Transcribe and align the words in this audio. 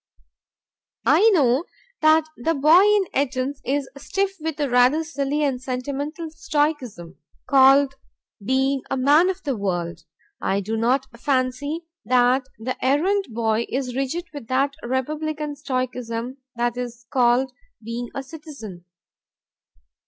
I 1.05 1.29
know 1.29 1.65
that 2.01 2.25
the 2.35 2.55
boy 2.55 2.81
in 2.81 3.03
"Etons" 3.15 3.61
is 3.63 3.87
stiff 3.99 4.35
with 4.39 4.59
a 4.59 4.67
rather 4.67 5.03
silly 5.03 5.43
and 5.43 5.61
sentimental 5.61 6.31
stoicism, 6.31 7.17
called 7.47 7.93
being 8.43 8.81
a 8.89 8.97
man 8.97 9.29
of 9.29 9.43
the 9.43 9.55
world. 9.55 10.01
I 10.41 10.59
do 10.59 10.75
not 10.75 11.05
fancy 11.19 11.85
that 12.03 12.47
the 12.57 12.83
errand 12.83 13.25
boy 13.29 13.67
is 13.69 13.95
rigid 13.95 14.25
with 14.33 14.47
that 14.47 14.73
republican 14.81 15.55
stoicism 15.55 16.37
that 16.55 16.77
is 16.77 17.05
called 17.11 17.51
being 17.83 18.09
a 18.15 18.23
citizen. 18.23 18.85